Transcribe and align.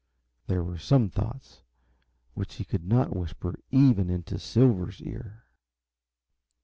There 0.47 0.63
were 0.63 0.79
some 0.79 1.11
thoughts 1.11 1.61
which 2.33 2.55
he 2.55 2.63
could 2.63 2.87
not 2.87 3.15
whisper 3.15 3.59
into 3.69 4.01
even 4.01 4.37
Silver's 4.39 4.99
ear. 4.99 5.43